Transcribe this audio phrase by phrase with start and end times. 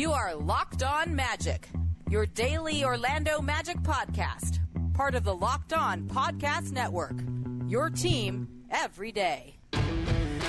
[0.00, 1.68] You are Locked On Magic,
[2.08, 4.58] your daily Orlando Magic podcast,
[4.94, 7.12] part of the Locked On Podcast Network.
[7.68, 9.56] Your team every day.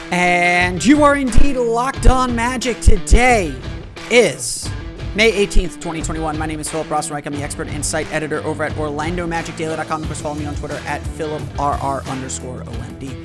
[0.09, 2.79] And you are indeed locked on magic.
[2.79, 3.53] Today
[4.09, 4.71] is
[5.15, 6.37] May 18th, 2021.
[6.37, 7.25] My name is Philip Rossman-Reich.
[7.25, 10.01] I'm the expert insight editor over at OrlandoMagicDaily.com.
[10.03, 13.20] Of course, follow me on Twitter at PhilipRR underscore OMD.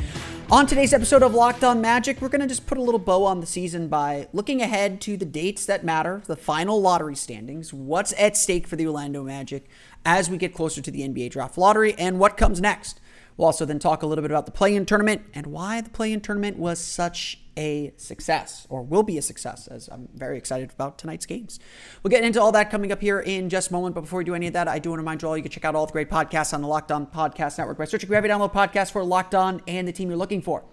[0.49, 3.25] On today's episode of Locked On Magic, we're going to just put a little bow
[3.25, 7.75] on the season by looking ahead to the dates that matter, the final lottery standings,
[7.75, 9.67] what's at stake for the Orlando Magic
[10.05, 13.01] as we get closer to the NBA draft lottery, and what comes next.
[13.37, 15.91] We'll also then talk a little bit about the play in tournament and why the
[15.91, 20.37] play in tournament was such a success or will be a success, as I'm very
[20.39, 21.59] excited about tonight's games.
[22.03, 23.95] We'll get into all that coming up here in just a moment.
[23.95, 25.43] But before we do any of that, I do want to remind you all you
[25.43, 28.13] can check out all the great podcasts on the Locked On Podcast Network by searching
[28.13, 30.65] every download podcast for Locked On and the team you're looking for.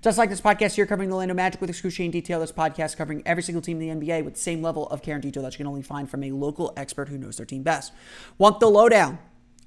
[0.00, 3.20] Just like this podcast here covering the Orlando Magic with excruciating detail, this podcast covering
[3.26, 5.54] every single team in the NBA with the same level of care and detail that
[5.54, 7.92] you can only find from a local expert who knows their team best.
[8.38, 9.18] Want the lowdown?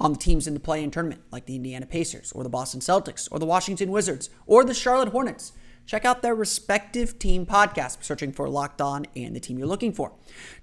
[0.01, 2.81] On the teams in the play in tournament, like the Indiana Pacers, or the Boston
[2.81, 5.53] Celtics, or the Washington Wizards, or the Charlotte Hornets.
[5.85, 9.93] Check out their respective team podcasts, searching for Locked On and the team you're looking
[9.93, 10.13] for.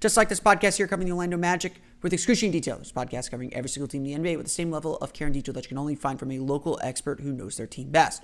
[0.00, 3.52] Just like this podcast here covering the Orlando Magic with excruciating detail, this podcast covering
[3.54, 5.64] every single team in the NBA with the same level of care and detail that
[5.64, 8.22] you can only find from a local expert who knows their team best.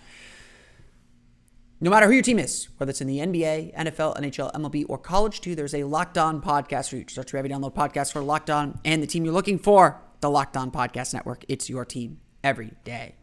[1.80, 4.96] No matter who your team is, whether it's in the NBA, NFL, NHL, MLB, or
[4.96, 7.04] college too, there's a Locked On podcast for you.
[7.08, 10.30] Search for every download podcast for Locked On and the team you're looking for the
[10.30, 11.44] Locked On Podcast Network.
[11.48, 13.16] It's your team every day.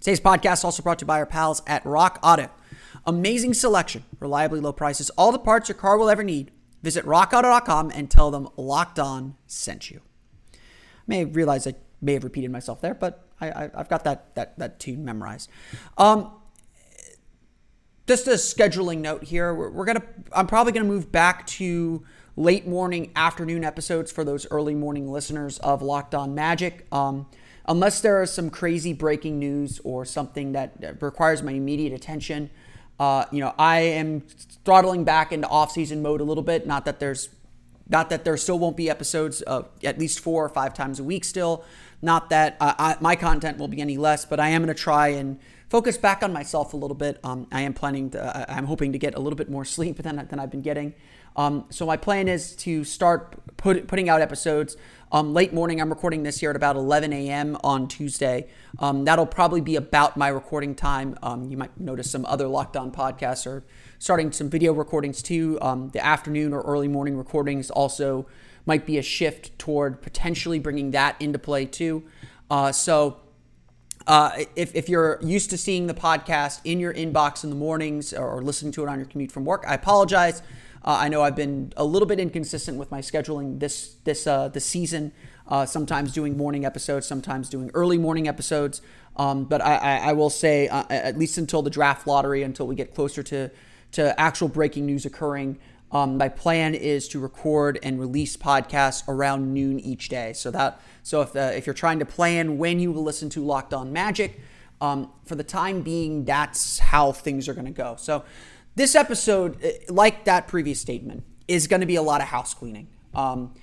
[0.00, 2.50] Today's podcast also brought to you by our pals at Rock Auto.
[3.06, 6.50] Amazing selection, reliably low prices, all the parts your car will ever need.
[6.82, 10.00] Visit rockauto.com and tell them Locked On sent you.
[10.52, 10.58] I
[11.06, 14.80] may realize I may have repeated myself there, but I, have got that, that, that
[14.80, 15.48] tune memorized.
[15.96, 16.32] Um,
[18.08, 19.54] just a scheduling note here.
[19.54, 20.02] We're, we're gonna.
[20.32, 22.04] I'm probably gonna move back to
[22.36, 26.86] late morning, afternoon episodes for those early morning listeners of Locked On Magic.
[26.92, 27.26] Um,
[27.66, 32.50] unless there is some crazy breaking news or something that requires my immediate attention,
[33.00, 34.20] uh, you know, I am
[34.64, 36.66] throttling back into off-season mode a little bit.
[36.66, 37.30] Not that there's,
[37.88, 41.04] not that there still won't be episodes uh, at least four or five times a
[41.04, 41.64] week still.
[42.02, 44.80] Not that uh, I, my content will be any less, but I am going to
[44.80, 45.38] try and
[45.70, 47.18] focus back on myself a little bit.
[47.24, 50.16] Um, I am planning to, I'm hoping to get a little bit more sleep than,
[50.28, 50.94] than I've been getting.
[51.36, 54.76] Um, so my plan is to start put, putting out episodes
[55.12, 55.80] um, late morning.
[55.80, 57.56] I'm recording this here at about 11 a.m.
[57.62, 58.48] on Tuesday.
[58.78, 61.16] Um, that'll probably be about my recording time.
[61.22, 63.64] Um, you might notice some other Locked On podcasts are
[63.98, 65.58] starting some video recordings too.
[65.60, 68.26] Um, the afternoon or early morning recordings also
[68.64, 72.04] might be a shift toward potentially bringing that into play too.
[72.50, 73.20] Uh, so.
[74.08, 78.12] Uh, if, if you're used to seeing the podcast in your inbox in the mornings
[78.12, 80.42] or, or listening to it on your commute from work, I apologize.
[80.86, 84.50] Uh, I know I've been a little bit inconsistent with my scheduling this this uh,
[84.58, 85.12] season.
[85.48, 88.82] Uh, sometimes doing morning episodes, sometimes doing early morning episodes.
[89.16, 92.66] Um, but I, I, I, will say, uh, at least until the draft lottery, until
[92.66, 93.50] we get closer to
[93.92, 95.58] to actual breaking news occurring,
[95.90, 100.32] um, my plan is to record and release podcasts around noon each day.
[100.32, 103.44] So that so if uh, if you're trying to plan when you will listen to
[103.44, 104.40] Locked On Magic,
[104.80, 107.96] um, for the time being, that's how things are going to go.
[107.98, 108.24] So
[108.76, 112.54] this episode, eh, like that previous statement, is going to be a lot of house
[112.54, 112.88] cleaning.
[113.14, 113.54] Um,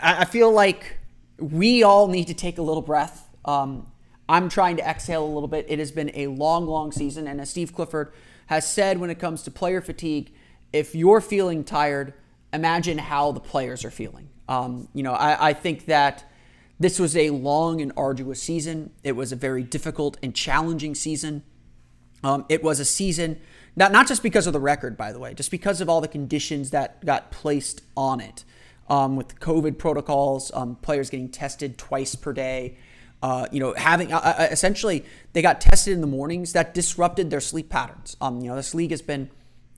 [0.00, 0.98] I, feel like
[1.38, 3.28] we all need to take a little breath.
[3.44, 3.86] Um,
[4.28, 5.66] I'm trying to exhale a little bit.
[5.68, 7.26] It has been a long, long season.
[7.26, 8.12] And as Steve Clifford
[8.46, 10.32] has said when it comes to player fatigue,
[10.72, 12.14] if you're feeling tired,
[12.52, 14.28] imagine how the players are feeling.
[14.48, 16.24] Um, you know, I, I think that
[16.78, 18.90] this was a long and arduous season.
[19.02, 21.44] It was a very difficult and challenging season.
[22.24, 23.40] Um, it was a season
[23.76, 26.08] not, not just because of the record, by the way, just because of all the
[26.08, 28.44] conditions that got placed on it.
[28.88, 32.76] Um, with COVID protocols, um, players getting tested twice per day.
[33.22, 37.30] Uh, you know, having uh, uh, essentially they got tested in the mornings that disrupted
[37.30, 38.16] their sleep patterns.
[38.20, 39.30] Um, you know, this league has been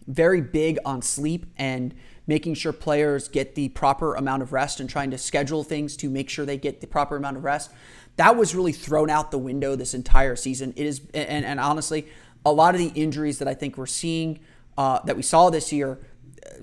[0.06, 1.94] very big on sleep and
[2.26, 6.08] making sure players get the proper amount of rest and trying to schedule things to
[6.08, 7.70] make sure they get the proper amount of rest.
[8.16, 10.72] That was really thrown out the window this entire season.
[10.76, 12.06] It is, and, and honestly,
[12.44, 14.40] a lot of the injuries that I think we're seeing
[14.76, 15.98] uh, that we saw this year,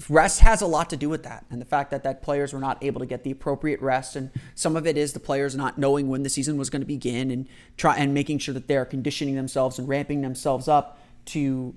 [0.10, 2.60] rest has a lot to do with that, and the fact that that players were
[2.60, 5.78] not able to get the appropriate rest, and some of it is the players not
[5.78, 7.48] knowing when the season was going to begin and
[7.78, 11.74] try and making sure that they're conditioning themselves and ramping themselves up to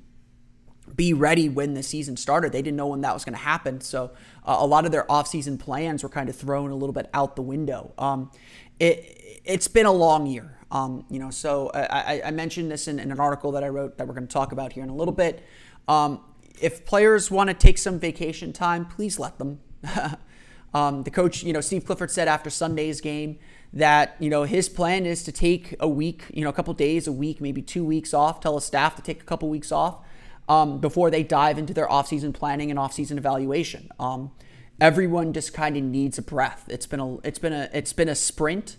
[0.94, 2.52] be ready when the season started.
[2.52, 4.10] They didn't know when that was going to happen, so
[4.44, 7.36] uh, a lot of their offseason plans were kind of thrown a little bit out
[7.36, 7.94] the window.
[7.96, 8.30] Um,
[8.78, 10.56] it it's been a long year.
[10.74, 13.96] Um, you know, so I, I mentioned this in, in, an article that I wrote
[13.96, 15.40] that we're going to talk about here in a little bit.
[15.86, 16.20] Um,
[16.60, 19.60] if players want to take some vacation time, please let them.
[20.74, 23.38] um, the coach, you know, Steve Clifford said after Sunday's game
[23.72, 27.06] that you know his plan is to take a week, you know, a couple days,
[27.06, 28.40] a week, maybe two weeks off.
[28.40, 30.04] Tell his staff to take a couple weeks off
[30.48, 33.90] um, before they dive into their offseason planning and offseason evaluation.
[34.00, 34.32] Um,
[34.80, 36.64] everyone just kind of needs a breath.
[36.68, 38.76] It's been a it's been a it's been a sprint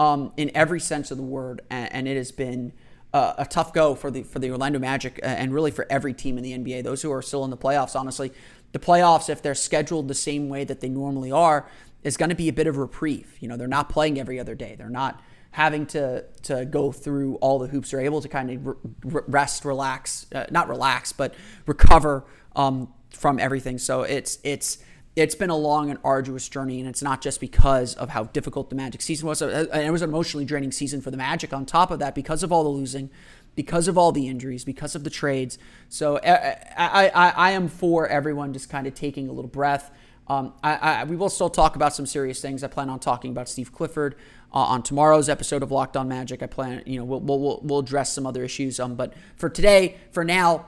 [0.00, 2.72] um, in every sense of the word, and, and it has been
[3.12, 6.14] a, a, tough go for the for the Orlando Magic uh, and really for every
[6.14, 6.82] team in the NBA.
[6.82, 8.32] Those who are still in the playoffs, honestly,
[8.72, 11.68] the playoffs, if they're scheduled the same way that they normally are,
[12.02, 13.36] is going to be a bit of reprieve.
[13.40, 14.74] You know, they're not playing every other day.
[14.74, 15.20] They're not
[15.50, 17.90] having to to go through all the hoops.
[17.90, 21.34] They're able to kind of re- rest, relax, uh, not relax, but
[21.66, 22.24] recover
[22.56, 23.76] um, from everything.
[23.76, 24.78] So it's it's
[25.16, 28.70] it's been a long and arduous journey, and it's not just because of how difficult
[28.70, 29.42] the Magic season was.
[29.42, 31.52] Uh, it was an emotionally draining season for the Magic.
[31.52, 33.10] On top of that, because of all the losing,
[33.56, 35.58] because of all the injuries, because of the trades.
[35.88, 39.90] So uh, I, I, I am for everyone just kind of taking a little breath.
[40.28, 42.62] Um, I, I, we will still talk about some serious things.
[42.62, 44.14] I plan on talking about Steve Clifford
[44.54, 46.40] uh, on tomorrow's episode of Locked On Magic.
[46.40, 48.78] I plan, you know, we'll, we'll, we'll address some other issues.
[48.78, 50.66] Um, but for today, for now,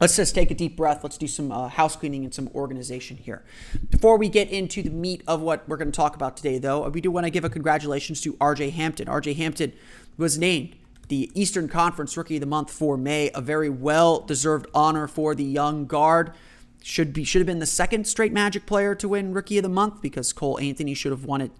[0.00, 1.04] Let's just take a deep breath.
[1.04, 3.44] Let's do some uh, house cleaning and some organization here.
[3.90, 6.88] Before we get into the meat of what we're going to talk about today, though,
[6.88, 9.06] we do want to give a congratulations to RJ Hampton.
[9.06, 9.72] RJ Hampton
[10.16, 10.74] was named
[11.08, 15.34] the Eastern Conference Rookie of the Month for May, a very well deserved honor for
[15.34, 16.32] the young guard.
[16.82, 19.68] Should be should have been the second straight Magic player to win Rookie of the
[19.68, 21.52] Month because Cole Anthony should have won it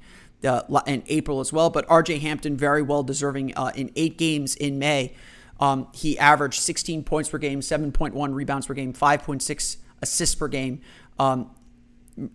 [0.45, 1.71] uh, in April as well.
[1.71, 5.15] But RJ Hampton very well deserving uh, in eight games in May.
[5.63, 10.81] Um, he averaged 16 points per game, 7.1 rebounds per game, 5.6 assists per game.
[11.21, 11.51] Um,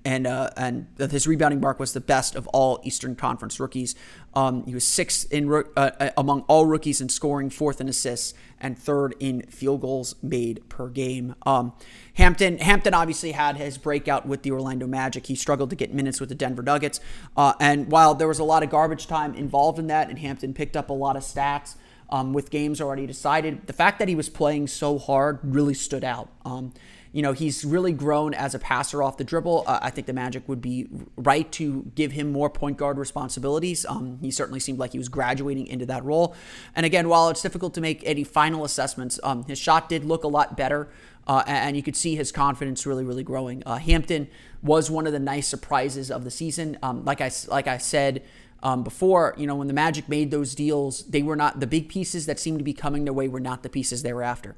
[0.06, 3.94] and uh, and his rebounding mark was the best of all Eastern Conference rookies.
[4.34, 8.34] Um, he was sixth in uh, uh, among all rookies in scoring, fourth in assists,
[8.60, 11.36] and third in field goals made per game.
[11.46, 11.74] Um,
[12.16, 15.28] Hampton Hampton obviously had his breakout with the Orlando Magic.
[15.28, 17.00] He struggled to get minutes with the Denver Nuggets,
[17.36, 20.56] uh, and while there was a lot of garbage time involved in that, and Hampton
[20.56, 21.76] picked up a lot of stats
[22.10, 23.68] um, with games already decided.
[23.68, 26.30] The fact that he was playing so hard really stood out.
[26.46, 26.74] Um,
[27.12, 29.64] you know, he's really grown as a passer off the dribble.
[29.66, 33.86] Uh, I think the Magic would be right to give him more point guard responsibilities.
[33.86, 36.36] Um, he certainly seemed like he was graduating into that role.
[36.76, 40.24] And again, while it's difficult to make any final assessments, um, his shot did look
[40.24, 40.90] a lot better.
[41.26, 43.62] Uh, and you could see his confidence really, really growing.
[43.66, 44.30] Uh, Hampton
[44.62, 46.78] was one of the nice surprises of the season.
[46.82, 48.24] Um, like I like I said
[48.64, 51.90] um, before, you know, when the Magic made those deals, they were not the big
[51.90, 54.56] pieces that seemed to be coming their way were not the pieces they were after.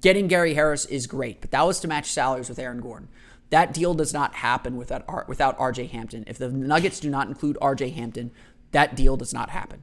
[0.00, 3.08] Getting Gary Harris is great, but that was to match salaries with Aaron Gordon.
[3.50, 6.24] That deal does not happen without without RJ Hampton.
[6.26, 8.30] If the Nuggets do not include RJ Hampton,
[8.72, 9.82] that deal does not happen.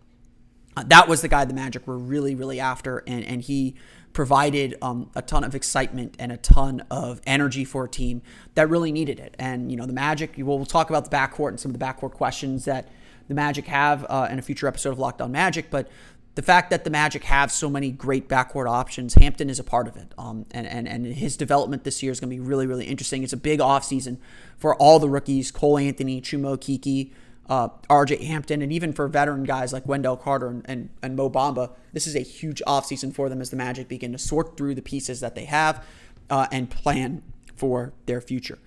[0.77, 3.75] Uh, that was the guy the Magic were really, really after, and, and he
[4.13, 8.21] provided um, a ton of excitement and a ton of energy for a team
[8.55, 9.35] that really needed it.
[9.37, 12.11] And, you know, the Magic, we'll talk about the backcourt and some of the backcourt
[12.11, 12.87] questions that
[13.27, 15.89] the Magic have uh, in a future episode of Locked On Magic, but
[16.35, 19.87] the fact that the Magic have so many great backcourt options, Hampton is a part
[19.87, 20.13] of it.
[20.17, 23.23] Um, and, and, and his development this year is going to be really, really interesting.
[23.23, 24.17] It's a big offseason
[24.57, 27.11] for all the rookies Cole Anthony, Chuma Okeke,
[27.47, 31.29] uh, RJ Hampton, and even for veteran guys like Wendell Carter and, and, and Mo
[31.29, 31.71] Bamba.
[31.93, 34.81] This is a huge offseason for them as the Magic begin to sort through the
[34.81, 35.85] pieces that they have
[36.29, 37.23] uh, and plan
[37.55, 38.59] for their future.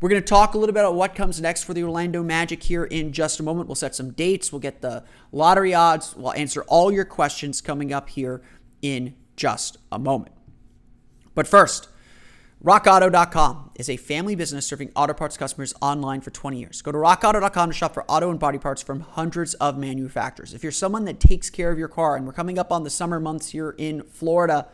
[0.00, 2.62] We're going to talk a little bit about what comes next for the Orlando Magic
[2.62, 3.68] here in just a moment.
[3.68, 7.92] We'll set some dates, we'll get the lottery odds, we'll answer all your questions coming
[7.92, 8.42] up here
[8.82, 10.32] in just a moment.
[11.34, 11.88] But first,
[12.64, 16.80] RockAuto.com is a family business serving auto parts customers online for 20 years.
[16.82, 20.54] Go to RockAuto.com to shop for auto and body parts from hundreds of manufacturers.
[20.54, 22.90] If you're someone that takes care of your car, and we're coming up on the
[22.90, 24.68] summer months here in Florida,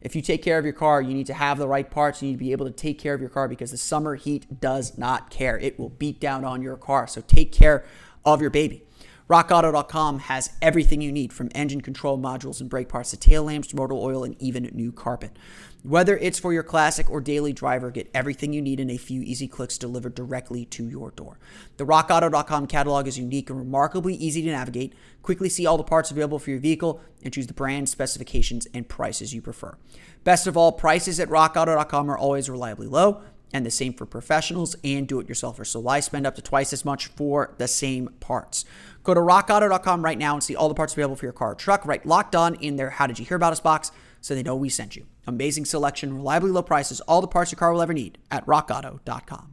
[0.00, 2.22] if you take care of your car, you need to have the right parts.
[2.22, 4.60] You need to be able to take care of your car because the summer heat
[4.60, 5.58] does not care.
[5.58, 7.06] It will beat down on your car.
[7.06, 7.84] So take care
[8.24, 8.85] of your baby.
[9.28, 13.74] RockAuto.com has everything you need from engine control modules and brake parts to tail lamps,
[13.74, 15.36] motor oil, and even new carpet.
[15.82, 19.22] Whether it's for your classic or daily driver, get everything you need in a few
[19.22, 21.38] easy clicks delivered directly to your door.
[21.76, 24.94] The RockAuto.com catalog is unique and remarkably easy to navigate.
[25.22, 28.88] Quickly see all the parts available for your vehicle and choose the brand, specifications, and
[28.88, 29.76] prices you prefer.
[30.22, 34.76] Best of all, prices at RockAuto.com are always reliably low and the same for professionals
[34.82, 35.68] and do it yourselfers.
[35.68, 38.64] So why spend up to twice as much for the same parts?
[39.06, 41.54] Go to rockauto.com right now and see all the parts available for your car or
[41.54, 41.86] truck.
[41.86, 44.56] Write locked on in their How Did You Hear About Us box so they know
[44.56, 45.06] we sent you.
[45.28, 49.52] Amazing selection, reliably low prices, all the parts your car will ever need at rockauto.com.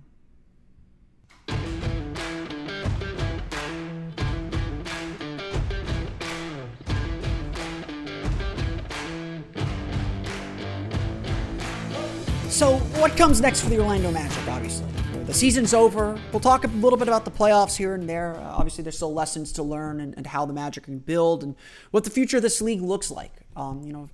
[12.50, 14.93] So, what comes next for the Orlando Magic, obviously?
[15.26, 16.20] The season's over.
[16.32, 18.36] We'll talk a little bit about the playoffs here and there.
[18.36, 21.56] Uh, obviously, there's still lessons to learn and, and, how the Magic can build and
[21.92, 23.32] what the future of this league looks like.
[23.56, 24.10] Um, you know,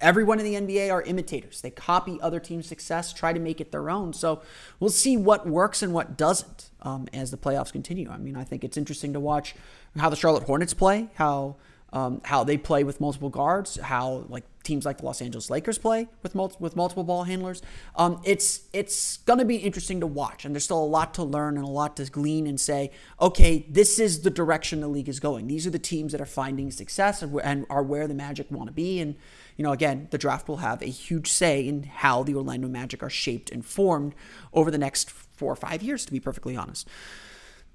[0.00, 1.60] everyone in the NBA are imitators.
[1.60, 4.12] They copy other teams' success, try to make it their own.
[4.14, 4.42] So
[4.80, 8.10] we'll see what works and what doesn't um, as the playoffs continue.
[8.10, 9.54] I mean, I think it's interesting to watch
[9.98, 11.56] how the Charlotte Hornets play, how
[11.92, 15.78] um, how they play with multiple guards, how like teams like the Los Angeles Lakers
[15.78, 17.62] play with multi- with multiple ball handlers.
[17.96, 21.22] Um, it's it's going to be interesting to watch, and there's still a lot to
[21.22, 22.90] learn and a lot to glean and say,
[23.20, 25.46] okay, this is the direction the league is going.
[25.46, 28.72] These are the teams that are finding success and are where the Magic want to
[28.72, 29.00] be.
[29.00, 29.16] And
[29.56, 33.02] you know, again, the draft will have a huge say in how the Orlando Magic
[33.02, 34.14] are shaped and formed
[34.52, 36.88] over the next four or five years, to be perfectly honest.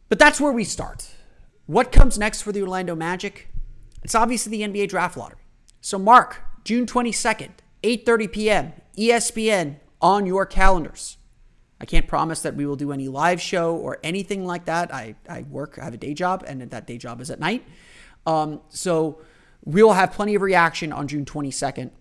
[0.09, 1.11] But that's where we start.
[1.65, 3.49] What comes next for the Orlando Magic?
[4.03, 5.41] It's obviously the NBA draft lottery.
[5.81, 8.73] So mark June 22nd, 8:30 p.m.
[8.97, 11.17] ESPN on your calendars.
[11.79, 14.93] I can't promise that we will do any live show or anything like that.
[14.93, 17.63] I, I work, I have a day job, and that day job is at night.
[18.25, 19.21] Um, so
[19.63, 21.91] we will have plenty of reaction on June 22nd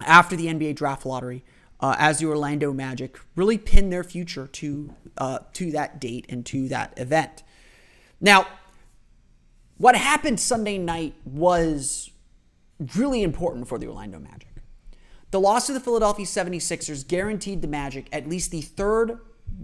[0.00, 1.44] after the NBA draft lottery
[1.78, 6.44] uh, as the Orlando Magic really pin their future to uh, to that date and
[6.46, 7.44] to that event.
[8.20, 8.48] Now,
[9.78, 12.10] what happened Sunday night was
[12.96, 14.48] really important for the Orlando Magic.
[15.30, 19.18] The loss to the Philadelphia 76ers guaranteed the Magic at least the third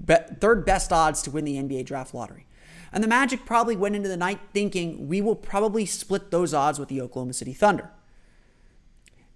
[0.04, 2.46] be- third best odds to win the NBA draft lottery.
[2.92, 6.78] And the Magic probably went into the night thinking we will probably split those odds
[6.78, 7.90] with the Oklahoma City Thunder.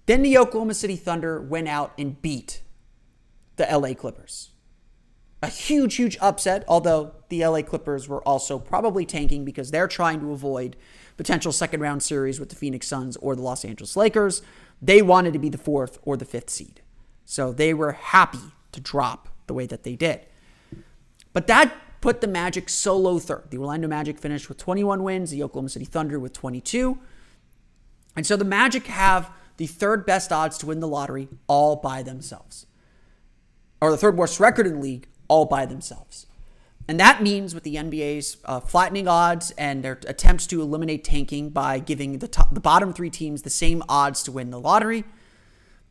[0.07, 2.63] Then the Oklahoma City Thunder went out and beat
[3.57, 4.51] the LA Clippers.
[5.43, 10.21] A huge, huge upset, although the LA Clippers were also probably tanking because they're trying
[10.21, 10.77] to avoid
[11.17, 14.43] potential second round series with the Phoenix Suns or the Los Angeles Lakers.
[14.83, 16.81] They wanted to be the fourth or the fifth seed.
[17.25, 20.21] So they were happy to drop the way that they did.
[21.33, 23.45] But that put the Magic solo third.
[23.51, 26.99] The Orlando Magic finished with 21 wins, the Oklahoma City Thunder with 22.
[28.17, 32.03] And so the Magic have the third best odds to win the lottery all by
[32.03, 32.67] themselves,
[33.81, 36.27] or the third worst record in the league all by themselves.
[36.87, 41.49] And that means with the NBA's uh, flattening odds and their attempts to eliminate tanking
[41.49, 45.05] by giving the, top, the bottom three teams the same odds to win the lottery,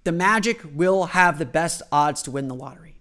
[0.03, 2.95] the Magic will have the best odds to win the lottery.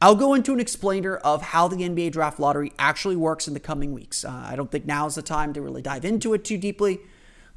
[0.00, 3.60] I'll go into an explainer of how the NBA draft lottery actually works in the
[3.60, 4.24] coming weeks.
[4.24, 7.00] Uh, I don't think now is the time to really dive into it too deeply,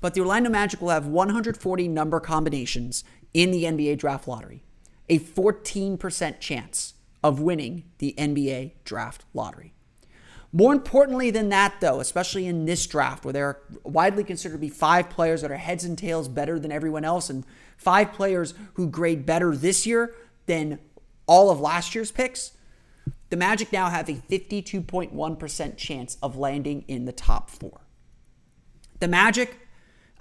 [0.02, 3.04] but the Orlando Magic will have 140 number combinations
[3.34, 4.64] in the NBA draft lottery,
[5.10, 6.94] a 14% chance
[7.24, 9.74] of winning the NBA draft lottery.
[10.52, 14.60] More importantly than that, though, especially in this draft where there are widely considered to
[14.60, 17.46] be five players that are heads and tails better than everyone else, and
[17.78, 20.16] five players who grade better this year
[20.48, 20.80] than
[21.28, 22.54] all of last year's picks,
[23.30, 27.82] the Magic now have a 52.1% chance of landing in the top four.
[29.00, 29.60] The Magic,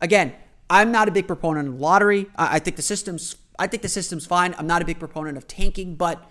[0.03, 0.35] again,
[0.69, 2.27] I'm not a big proponent of lottery.
[2.37, 4.55] I think the system's I think the system's fine.
[4.57, 6.31] I'm not a big proponent of tanking, but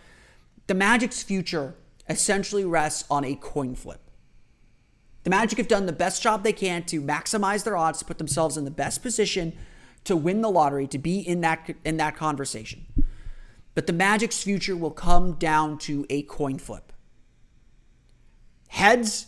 [0.67, 1.75] the Magic's future
[2.09, 4.01] essentially rests on a coin flip.
[5.23, 8.17] The Magic have done the best job they can to maximize their odds to put
[8.17, 9.53] themselves in the best position
[10.05, 12.85] to win the lottery, to be in that in that conversation.
[13.75, 16.93] But the Magic's future will come down to a coin flip.
[18.69, 19.27] Heads,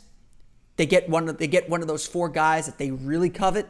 [0.78, 3.68] they get one of they get one of those four guys that they really covet.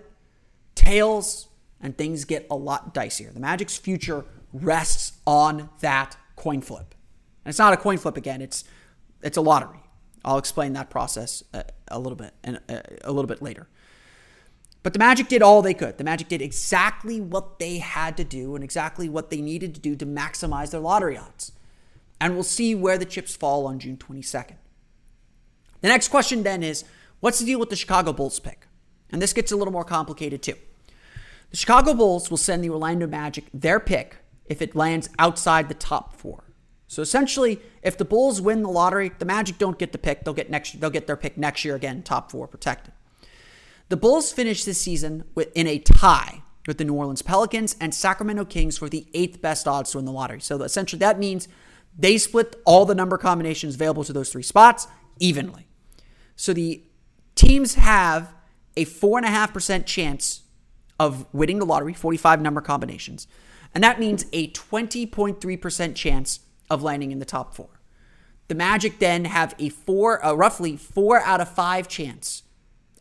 [0.75, 1.47] Tails,
[1.81, 3.33] and things get a lot dicier.
[3.33, 6.93] The Magic's future rests on that coin flip.
[7.49, 8.43] And it's not a coin flip again.
[8.43, 8.63] It's
[9.23, 9.79] it's a lottery.
[10.23, 13.67] I'll explain that process a, a little bit and a, a little bit later.
[14.83, 15.97] But the Magic did all they could.
[15.97, 19.81] The Magic did exactly what they had to do and exactly what they needed to
[19.81, 21.51] do to maximize their lottery odds.
[22.21, 24.57] And we'll see where the chips fall on June 22nd.
[25.81, 26.83] The next question then is
[27.19, 28.67] what's the deal with the Chicago Bulls pick?
[29.09, 30.57] And this gets a little more complicated too.
[31.49, 35.73] The Chicago Bulls will send the Orlando Magic their pick if it lands outside the
[35.73, 36.43] top four.
[36.89, 40.23] So essentially, if the Bulls win the lottery, the Magic don't get the pick.
[40.23, 40.81] They'll get next.
[40.81, 42.95] They'll get their pick next year again, top four protected.
[43.89, 47.93] The Bulls finished this season with, in a tie with the New Orleans Pelicans and
[47.93, 50.41] Sacramento Kings for the eighth best odds to win the lottery.
[50.41, 51.47] So essentially, that means
[51.95, 54.87] they split all the number combinations available to those three spots
[55.19, 55.67] evenly.
[56.35, 56.83] So the
[57.35, 58.33] teams have
[58.75, 60.41] a four and a half percent chance
[60.99, 63.27] of winning the lottery, 45 number combinations.
[63.75, 66.39] And that means a 20.3% chance
[66.69, 67.81] of landing in the top four.
[68.47, 72.43] The Magic then have a four, a roughly four out of five chance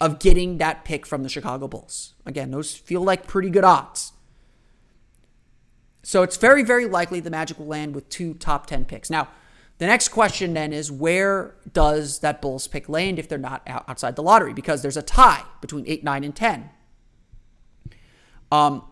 [0.00, 2.14] of getting that pick from the Chicago Bulls.
[2.26, 4.12] Again, those feel like pretty good odds.
[6.02, 9.10] So it's very, very likely the Magic will land with two top 10 picks.
[9.10, 9.28] Now,
[9.78, 14.16] The next question then is where does that Bulls pick land if they're not outside
[14.16, 14.52] the lottery?
[14.52, 16.70] Because there's a tie between 8, 9, and 10.
[18.50, 18.82] Um,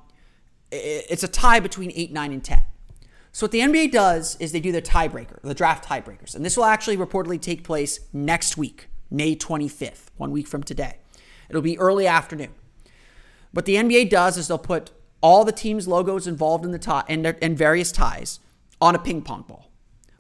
[0.70, 2.62] it's a tie between 8, 9, and 10.
[3.36, 6.34] So what the NBA does is they do the tiebreaker, the draft tiebreakers.
[6.34, 10.96] And this will actually reportedly take place next week, May 25th, one week from today.
[11.50, 12.54] It'll be early afternoon.
[13.52, 14.90] What the NBA does is they'll put
[15.20, 18.40] all the teams' logos involved in the tie and, and various ties
[18.80, 19.70] on a ping pong ball.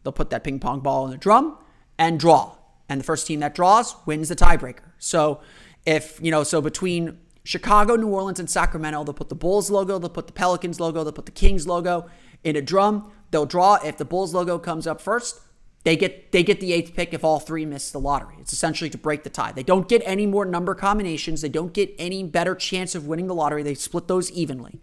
[0.02, 1.56] They'll put that ping pong ball in the drum
[1.98, 2.56] and draw.
[2.86, 4.92] And the first team that draws wins the tiebreaker.
[4.98, 5.40] So
[5.86, 9.98] if, you know, so between Chicago, New Orleans, and Sacramento, they'll put the Bulls logo,
[9.98, 12.10] they'll put the Pelicans logo, they'll put the Kings logo
[12.46, 13.10] in a drum.
[13.32, 13.74] They'll draw.
[13.84, 15.40] If the Bulls logo comes up first,
[15.82, 18.36] they get they get the eighth pick if all three miss the lottery.
[18.40, 19.52] It's essentially to break the tie.
[19.52, 21.42] They don't get any more number combinations.
[21.42, 23.62] They don't get any better chance of winning the lottery.
[23.62, 24.80] They split those evenly.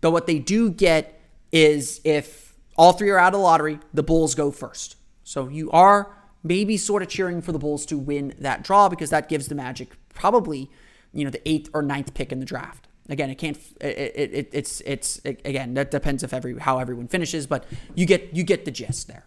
[0.00, 1.20] But what they do get
[1.52, 4.96] is if all three are out of the lottery, the Bulls go first.
[5.24, 9.10] So you are maybe sort of cheering for the Bulls to win that draw because
[9.10, 10.70] that gives the Magic probably,
[11.12, 12.88] you know, the eighth or ninth pick in the draft.
[13.08, 13.56] Again, it can't.
[13.80, 17.64] It, it, it, it's it's it, again that depends if every how everyone finishes, but
[17.94, 19.24] you get you get the gist there.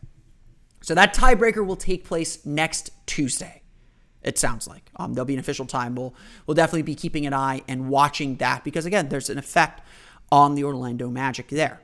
[0.81, 3.63] So that tiebreaker will take place next Tuesday.
[4.21, 5.95] It sounds like um, there'll be an official time.
[5.95, 6.13] We'll
[6.45, 9.81] we'll definitely be keeping an eye and watching that because again, there's an effect
[10.31, 11.81] on the Orlando Magic there.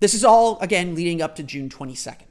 [0.00, 2.26] This is all again leading up to June 22nd.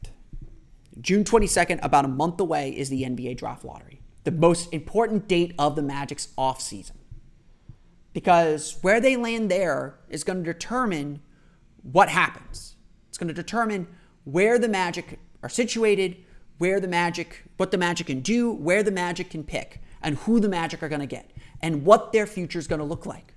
[1.01, 5.53] June 22nd, about a month away, is the NBA draft lottery, the most important date
[5.57, 6.98] of the Magic's offseason
[8.13, 11.21] because where they land there is going to determine
[11.83, 12.75] what happens.
[13.07, 13.87] It's going to determine
[14.23, 16.17] where the Magic are situated,
[16.57, 20.39] where the Magic, what the Magic can do, where the Magic can pick, and who
[20.39, 23.33] the Magic are going to get, and what their future is going to look like.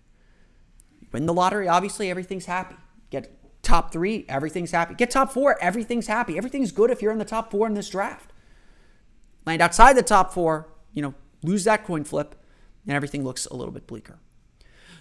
[1.13, 2.77] Win the lottery, obviously, everything's happy.
[3.11, 4.95] Get top three, everything's happy.
[4.95, 6.37] Get top four, everything's happy.
[6.37, 8.33] Everything's good if you're in the top four in this draft.
[9.47, 12.35] Land outside the top four, you know, lose that coin flip,
[12.87, 14.19] and everything looks a little bit bleaker.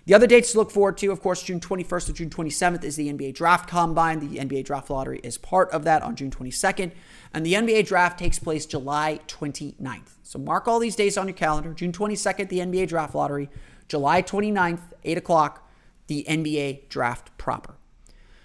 [0.05, 2.95] The other dates to look forward to, of course, June 21st to June 27th is
[2.95, 4.19] the NBA Draft Combine.
[4.19, 6.91] The NBA Draft Lottery is part of that on June 22nd.
[7.33, 10.17] And the NBA Draft takes place July 29th.
[10.23, 11.73] So mark all these days on your calendar.
[11.73, 13.49] June 22nd, the NBA Draft Lottery.
[13.87, 15.69] July 29th, 8 o'clock,
[16.07, 17.75] the NBA Draft proper.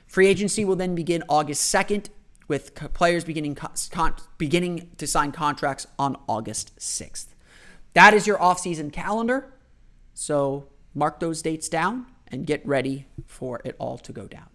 [0.06, 2.08] Free agency will then begin August 2nd,
[2.48, 7.28] with players beginning, con- beginning to sign contracts on August 6th.
[7.94, 9.52] That is your offseason calendar.
[10.14, 14.48] So mark those dates down and get ready for it all to go down.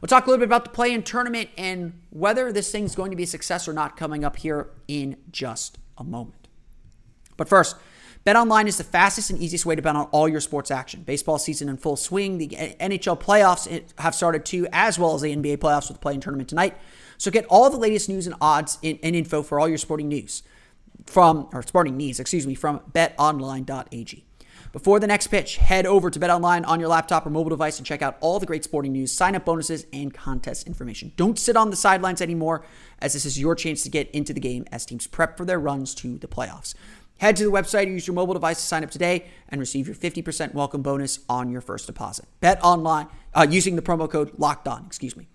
[0.00, 3.10] We'll talk a little bit about the play in tournament and whether this thing's going
[3.10, 6.48] to be a success or not coming up here in just a moment.
[7.36, 7.76] But first,
[8.26, 11.02] BetOnline is the fastest and easiest way to bet on all your sports action.
[11.02, 12.38] Baseball season in full swing.
[12.38, 16.14] The NHL playoffs have started too, as well as the NBA playoffs with the play
[16.14, 16.76] in tournament tonight.
[17.18, 20.42] So get all the latest news and odds and info for all your sporting news
[21.06, 24.24] from, or sporting needs, excuse me, from betonline.ag.
[24.72, 27.86] Before the next pitch, head over to BetOnline on your laptop or mobile device and
[27.86, 31.12] check out all the great sporting news, sign up bonuses, and contest information.
[31.16, 32.64] Don't sit on the sidelines anymore,
[33.00, 35.58] as this is your chance to get into the game as teams prep for their
[35.58, 36.74] runs to the playoffs.
[37.18, 39.86] Head to the website or use your mobile device to sign up today and receive
[39.86, 42.26] your 50% welcome bonus on your first deposit.
[42.40, 44.84] Bet online uh, using the promo code Locked On.
[44.86, 45.26] Excuse me.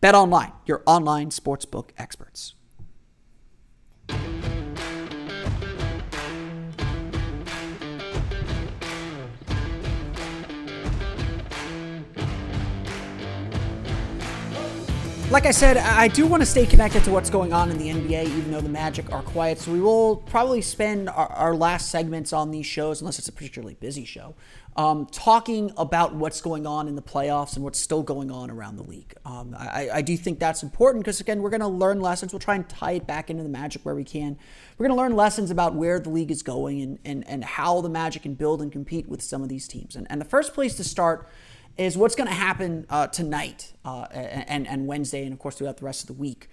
[0.00, 2.54] Bet online, your online sportsbook experts.
[15.30, 17.88] Like I said, I do want to stay connected to what's going on in the
[17.88, 19.60] NBA, even though the Magic are quiet.
[19.60, 23.32] So we will probably spend our, our last segments on these shows, unless it's a
[23.32, 24.34] particularly busy show,
[24.74, 28.74] um, talking about what's going on in the playoffs and what's still going on around
[28.74, 29.14] the league.
[29.24, 32.32] Um, I, I, do think that's important because, again, we're going to learn lessons.
[32.32, 34.36] We'll try and tie it back into the Magic where we can.
[34.78, 37.80] We're going to learn lessons about where the league is going and, and, and how
[37.82, 39.94] the Magic can build and compete with some of these teams.
[39.94, 41.28] And, and the first place to start
[41.80, 45.78] is what's going to happen uh, tonight uh, and, and Wednesday, and of course throughout
[45.78, 46.50] the rest of the week.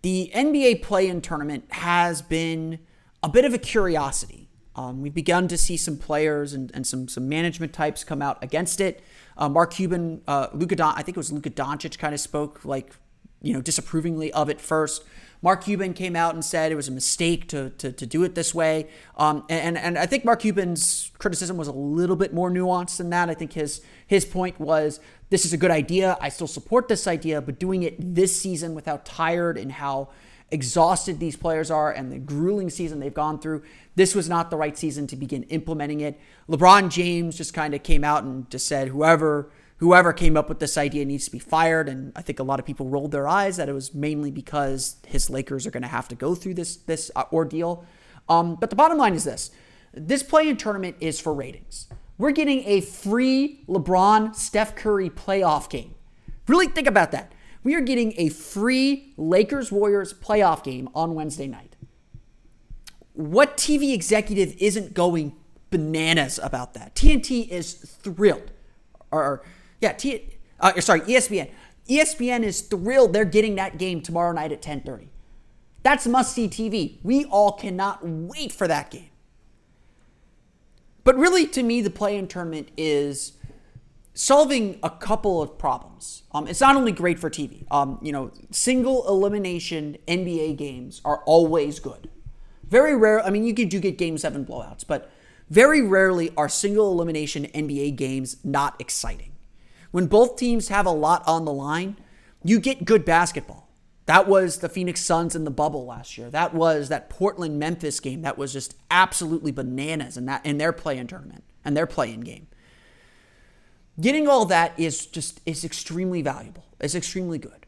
[0.00, 2.78] The NBA play in tournament has been
[3.22, 4.48] a bit of a curiosity.
[4.74, 8.42] Um, we've begun to see some players and, and some, some management types come out
[8.42, 9.02] against it.
[9.36, 12.64] Uh, Mark Cuban, uh, Luka Don- I think it was Luka Doncic kind of spoke
[12.64, 12.94] like,
[13.42, 15.04] you know, disapprovingly of it first.
[15.42, 18.34] Mark Cuban came out and said it was a mistake to, to, to do it
[18.34, 18.88] this way.
[19.16, 23.10] Um, and, and I think Mark Cuban's criticism was a little bit more nuanced than
[23.10, 23.30] that.
[23.30, 25.00] I think his, his point was
[25.30, 26.18] this is a good idea.
[26.20, 30.10] I still support this idea, but doing it this season with how tired and how
[30.50, 33.62] exhausted these players are and the grueling season they've gone through,
[33.94, 36.20] this was not the right season to begin implementing it.
[36.48, 39.50] LeBron James just kind of came out and just said, whoever
[39.80, 41.88] whoever came up with this idea needs to be fired.
[41.88, 44.96] And I think a lot of people rolled their eyes that it was mainly because
[45.06, 47.84] his Lakers are going to have to go through this this uh, ordeal.
[48.28, 49.50] Um, but the bottom line is this:
[49.92, 51.88] this play-in tournament is for ratings.
[52.18, 55.94] We're getting a free LeBron Steph Curry playoff game.
[56.46, 57.32] Really think about that.
[57.62, 61.76] We are getting a free Lakers Warriors playoff game on Wednesday night.
[63.14, 65.34] What TV executive isn't going
[65.70, 66.94] bananas about that?
[66.94, 68.50] TNT is thrilled.
[69.10, 69.42] Or,
[69.80, 71.50] yeah, T, uh, sorry, ESPN.
[71.88, 75.08] ESPN is thrilled they're getting that game tomorrow night at 10:30.
[75.82, 76.98] That's must-see TV.
[77.02, 79.10] We all cannot wait for that game.
[81.04, 83.32] But really, to me, the play-in tournament is
[84.12, 86.24] solving a couple of problems.
[86.32, 87.64] Um, it's not only great for TV.
[87.70, 92.10] Um, you know, single elimination NBA games are always good.
[92.68, 93.24] Very rare.
[93.24, 95.10] I mean, you do get Game Seven blowouts, but
[95.48, 99.32] very rarely are single elimination NBA games not exciting.
[99.90, 101.96] When both teams have a lot on the line,
[102.44, 103.68] you get good basketball.
[104.06, 106.30] That was the Phoenix Suns in the bubble last year.
[106.30, 110.72] That was that Portland Memphis game that was just absolutely bananas in that in their
[110.72, 112.48] play-in tournament and their play-in game.
[114.00, 116.64] Getting all that is just is extremely valuable.
[116.80, 117.66] It's extremely good.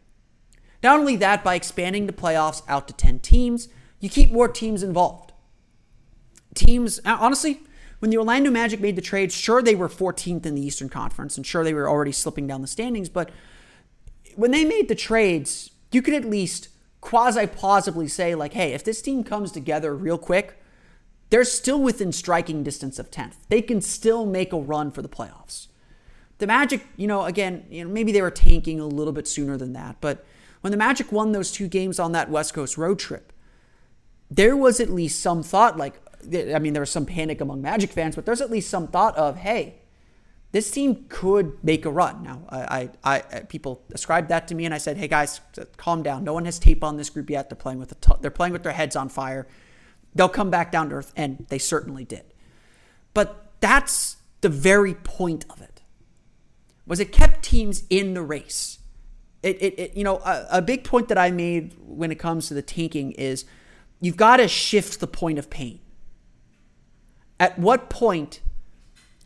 [0.82, 3.68] Not only that, by expanding the playoffs out to 10 teams,
[4.00, 5.32] you keep more teams involved.
[6.54, 7.61] Teams, honestly,
[8.03, 11.37] when the Orlando Magic made the trade, sure they were 14th in the Eastern Conference,
[11.37, 13.31] and sure they were already slipping down the standings, but
[14.35, 16.67] when they made the trades, you could at least
[17.01, 20.61] quasi plausibly say, like, hey, if this team comes together real quick,
[21.31, 23.37] they're still within striking distance of 10th.
[23.49, 25.69] They can still make a run for the playoffs.
[26.38, 29.57] The Magic, you know, again, you know, maybe they were tanking a little bit sooner
[29.57, 30.25] than that, but
[30.61, 33.33] when the Magic won those two games on that West Coast road trip,
[34.29, 37.90] there was at least some thought like, I mean, there was some panic among Magic
[37.90, 39.76] fans, but there's at least some thought of, hey,
[40.52, 42.22] this team could make a run.
[42.22, 45.40] Now, I, I, I people ascribed that to me, and I said, hey guys,
[45.76, 46.24] calm down.
[46.24, 47.48] No one has tape on this group yet.
[47.48, 49.48] They're playing with the they're playing with their heads on fire.
[50.14, 52.24] They'll come back down to earth, and they certainly did.
[53.14, 55.80] But that's the very point of it.
[56.87, 58.78] Was it kept teams in the race?
[59.42, 62.48] It, it, it you know, a, a big point that I made when it comes
[62.48, 63.44] to the tanking is
[64.00, 65.80] you've got to shift the point of pain.
[67.42, 68.40] At what point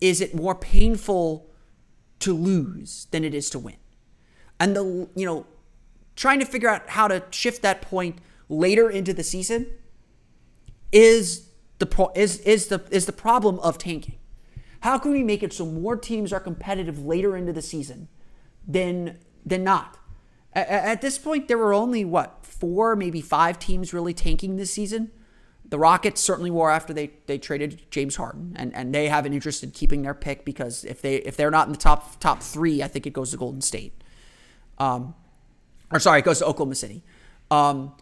[0.01, 1.51] is it more painful
[2.21, 3.77] to lose than it is to win?
[4.59, 5.47] And the you know,
[6.17, 8.17] trying to figure out how to shift that point
[8.49, 9.67] later into the season
[10.91, 14.17] is the pro- is is the is the problem of tanking.
[14.81, 18.09] How can we make it so more teams are competitive later into the season
[18.67, 19.99] than than not?
[20.55, 24.73] At, at this point, there were only what four, maybe five teams really tanking this
[24.73, 25.11] season.
[25.69, 29.33] The Rockets certainly were after they, they traded James Harden, and, and they have an
[29.33, 32.43] interest in keeping their pick because if they if they're not in the top top
[32.43, 33.93] three, I think it goes to Golden State.
[34.79, 35.15] Um,
[35.93, 37.03] or sorry, it goes to Oklahoma City.
[37.51, 37.95] Um,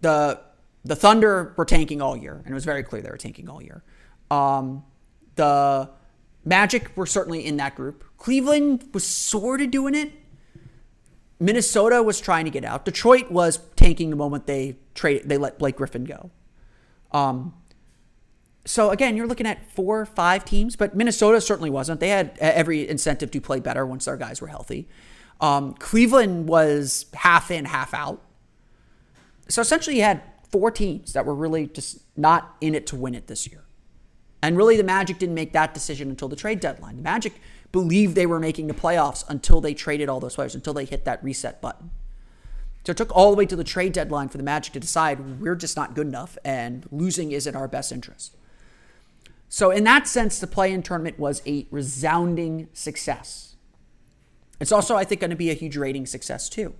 [0.00, 0.40] the
[0.84, 3.62] the Thunder were tanking all year, and it was very clear they were tanking all
[3.62, 3.84] year.
[4.30, 4.84] Um,
[5.36, 5.90] the
[6.44, 8.04] Magic were certainly in that group.
[8.16, 10.12] Cleveland was sort of doing it.
[11.38, 12.84] Minnesota was trying to get out.
[12.84, 16.30] Detroit was tanking the moment they trade they let Blake Griffin go.
[17.12, 17.54] Um,
[18.64, 22.00] so again, you're looking at four, five teams, but Minnesota certainly wasn't.
[22.00, 24.88] They had every incentive to play better once their guys were healthy.
[25.40, 28.22] Um, Cleveland was half in, half out.
[29.48, 33.14] So essentially, you had four teams that were really just not in it to win
[33.14, 33.64] it this year.
[34.40, 36.96] And really, the Magic didn't make that decision until the trade deadline.
[36.96, 37.34] The Magic
[37.72, 41.04] believed they were making the playoffs until they traded all those players, until they hit
[41.04, 41.90] that reset button.
[42.84, 45.40] So it took all the way to the trade deadline for the Magic to decide
[45.40, 48.36] we're just not good enough and losing is in our best interest.
[49.48, 53.54] So, in that sense, the play in tournament was a resounding success.
[54.60, 56.74] It's also, I think, going to be a huge rating success too.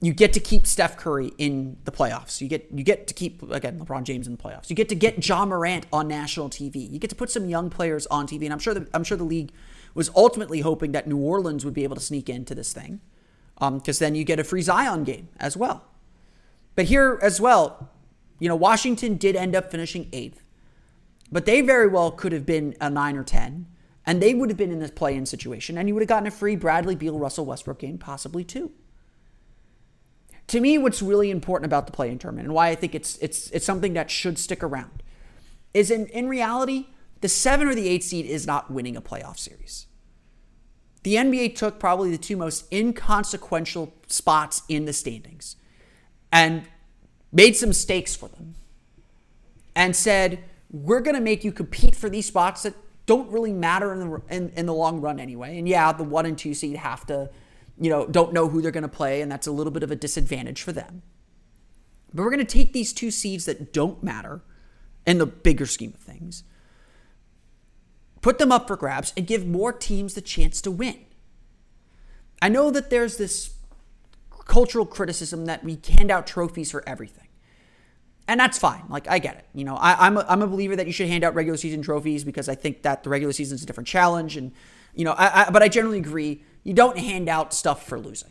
[0.00, 2.40] You get to keep Steph Curry in the playoffs.
[2.40, 4.70] You get you get to keep again LeBron James in the playoffs.
[4.70, 6.90] You get to get Ja Morant on national TV.
[6.90, 9.16] You get to put some young players on TV, and I'm sure the, I'm sure
[9.16, 9.52] the league
[9.94, 13.00] was ultimately hoping that New Orleans would be able to sneak into this thing
[13.58, 15.84] because um, then you get a free Zion game as well.
[16.76, 17.90] But here as well,
[18.38, 20.42] you know, Washington did end up finishing eighth,
[21.32, 23.66] but they very well could have been a nine or 10,
[24.06, 26.28] and they would have been in this play in situation, and you would have gotten
[26.28, 28.70] a free Bradley Beal Russell Westbrook game, possibly two.
[30.46, 33.18] To me, what's really important about the play in tournament and why I think it's
[33.18, 35.02] it's it's something that should stick around
[35.74, 36.86] is in, in reality,
[37.20, 39.87] the seven or the eight seed is not winning a playoff series
[41.02, 45.56] the NBA took probably the two most inconsequential spots in the standings
[46.32, 46.64] and
[47.32, 48.54] made some stakes for them
[49.74, 52.74] and said, We're going to make you compete for these spots that
[53.06, 55.58] don't really matter in the in, in the long run anyway.
[55.58, 57.30] And yeah, the one and two seed have to,
[57.80, 59.90] you know, don't know who they're going to play, and that's a little bit of
[59.90, 61.02] a disadvantage for them.
[62.12, 64.42] But we're going to take these two seeds that don't matter
[65.06, 66.44] in the bigger scheme of things,
[68.20, 71.04] put them up for grabs, and give more teams the chance to win.
[72.40, 73.54] I know that there's this
[74.46, 77.28] cultural criticism that we hand out trophies for everything.
[78.26, 78.84] And that's fine.
[78.88, 79.46] Like, I get it.
[79.54, 81.80] You know, I, am a, I'm a believer that you should hand out regular season
[81.80, 84.36] trophies because I think that the regular season is a different challenge.
[84.36, 84.52] And,
[84.94, 88.30] you know, I, I, but I generally agree you don't hand out stuff for losing.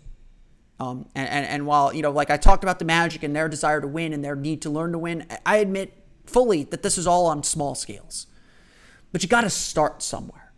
[0.80, 3.50] Um, and, and, and while, you know, like I talked about the Magic and their
[3.50, 5.93] desire to win and their need to learn to win, I admit
[6.28, 8.28] fully that this is all on small scales.
[9.17, 10.53] But you got to start somewhere.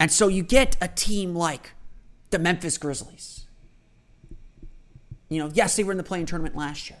[0.00, 1.74] And so you get a team like
[2.30, 3.44] the Memphis Grizzlies.
[5.28, 7.00] You know, yes, they were in the play-in tournament last year,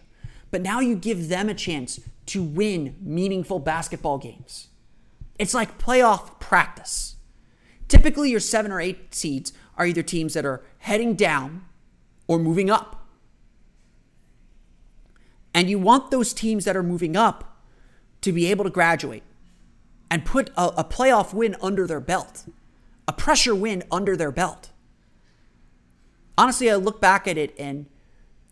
[0.50, 4.68] but now you give them a chance to win meaningful basketball games.
[5.38, 7.16] It's like playoff practice.
[7.88, 11.64] Typically, your seven or eight seeds are either teams that are heading down
[12.26, 13.08] or moving up.
[15.54, 17.58] And you want those teams that are moving up
[18.20, 19.22] to be able to graduate
[20.12, 22.44] and put a, a playoff win under their belt,
[23.08, 24.72] a pressure win under their belt
[26.38, 27.86] honestly, I look back at it and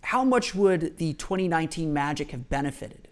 [0.03, 3.09] how much would the 2019 Magic have benefited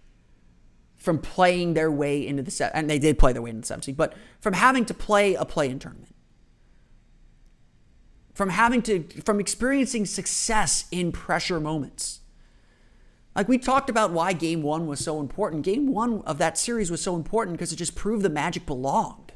[0.97, 2.73] from playing their way into the set?
[2.75, 5.45] And they did play their way into the 17, but from having to play a
[5.45, 6.15] play-in tournament,
[8.35, 12.21] from having to, from experiencing success in pressure moments.
[13.35, 15.63] Like we talked about why game one was so important.
[15.63, 19.33] Game one of that series was so important because it just proved the Magic belonged.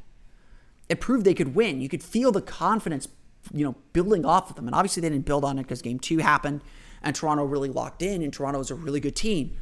[0.89, 1.79] It proved they could win.
[1.79, 3.07] You could feel the confidence
[3.51, 4.67] you know, building off of them.
[4.67, 6.61] And obviously they didn't build on it because game two happened
[7.01, 9.57] and Toronto really locked in, and Toronto is a really good team.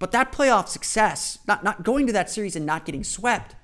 [0.00, 3.54] But that playoff success, not, not going to that series and not getting swept,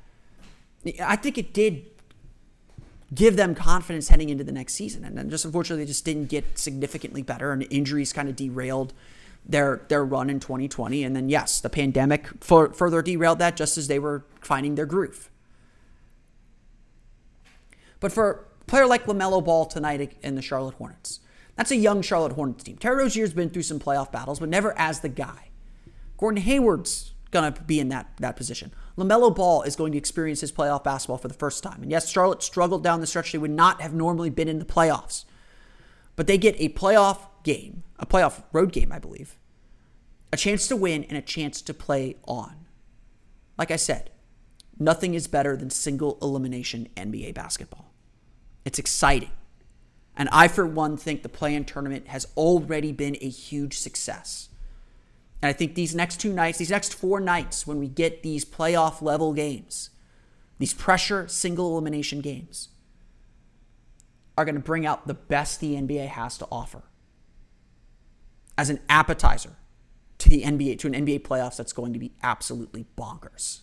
[1.03, 1.87] I think it did
[3.15, 5.05] give them confidence heading into the next season.
[5.05, 8.93] And then just unfortunately, they just didn't get significantly better, and injuries kind of derailed
[9.45, 11.05] their their run in 2020.
[11.05, 14.87] And then yes, the pandemic for, further derailed that just as they were finding their
[14.87, 15.31] groove.
[18.01, 21.21] But for a player like LaMelo Ball tonight in the Charlotte Hornets,
[21.55, 22.77] that's a young Charlotte Hornets team.
[22.77, 25.51] Terry Rozier's been through some playoff battles, but never as the guy.
[26.19, 27.13] Gordon Hayward's
[27.45, 28.73] to be in that, that position.
[28.97, 31.83] LaMelo Ball is going to experience his playoff basketball for the first time.
[31.83, 33.33] And yes, Charlotte struggled down the stretch.
[33.33, 35.25] They would not have normally been in the playoffs.
[36.15, 39.37] But they get a playoff game, a playoff road game, I believe,
[40.33, 42.67] a chance to win and a chance to play on.
[43.59, 44.11] Like I said,
[44.79, 47.93] nothing is better than single elimination NBA basketball.
[48.65, 49.31] It's exciting.
[50.17, 54.49] And I, for one, think the play in tournament has already been a huge success.
[55.43, 58.45] And I think these next two nights, these next four nights, when we get these
[58.45, 59.91] playoff level games,
[60.59, 62.69] these pressure single elimination games,
[64.39, 66.83] are going to bring out the best the NBA has to offer
[68.59, 69.57] as an appetizer
[70.19, 73.61] to the NBA, to an NBA playoffs that's going to be absolutely bonkers.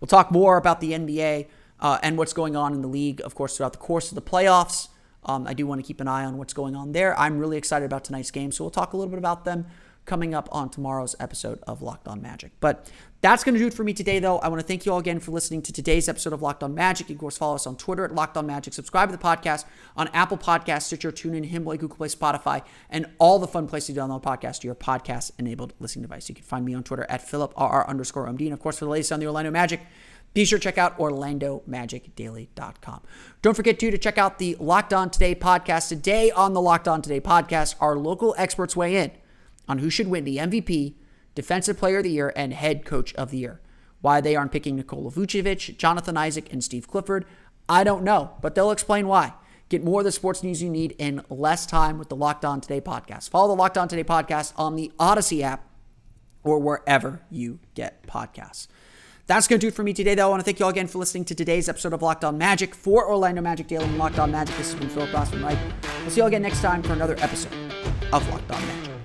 [0.00, 1.46] We'll talk more about the NBA
[1.80, 4.22] uh, and what's going on in the league, of course, throughout the course of the
[4.22, 4.88] playoffs.
[5.24, 7.18] Um, I do want to keep an eye on what's going on there.
[7.18, 9.66] I'm really excited about tonight's game, so we'll talk a little bit about them
[10.08, 12.50] coming up on tomorrow's episode of Locked On Magic.
[12.58, 12.90] But
[13.20, 14.38] that's going to do it for me today, though.
[14.38, 16.74] I want to thank you all again for listening to today's episode of Locked On
[16.74, 17.08] Magic.
[17.08, 18.72] You can, of course, follow us on Twitter at Locked On Magic.
[18.72, 19.64] Subscribe to the podcast
[19.96, 24.00] on Apple Podcasts, Stitcher, TuneIn, Himalaya, Google Play, Spotify, and all the fun places to
[24.00, 26.28] download podcasts to your podcast-enabled listening device.
[26.28, 28.46] You can find me on Twitter at PhilipRR underscore MD.
[28.46, 29.80] And, of course, for the latest on the Orlando Magic,
[30.32, 33.02] be sure to check out OrlandoMagicDaily.com.
[33.42, 35.88] Don't forget, too, to check out the Locked On Today podcast.
[35.88, 39.10] Today on the Locked On Today podcast, our local experts weigh in
[39.68, 40.94] on who should win the MVP,
[41.34, 43.60] Defensive Player of the Year, and Head Coach of the Year.
[44.00, 47.24] Why they aren't picking Nikola Vucevic, Jonathan Isaac, and Steve Clifford,
[47.68, 49.34] I don't know, but they'll explain why.
[49.68, 52.60] Get more of the sports news you need in less time with the Locked On
[52.60, 53.28] Today podcast.
[53.28, 55.68] Follow the Locked On Today podcast on the Odyssey app
[56.42, 58.68] or wherever you get podcasts.
[59.26, 60.28] That's going to do it for me today, though.
[60.28, 62.38] I want to thank you all again for listening to today's episode of Locked On
[62.38, 64.56] Magic for Orlando Magic Daily and Locked On Magic.
[64.56, 65.58] This has been Philip Rossman Reich.
[66.00, 67.52] We'll see you all again next time for another episode
[68.10, 68.97] of Locked On Magic.